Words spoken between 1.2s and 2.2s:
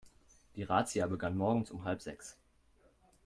morgens um halb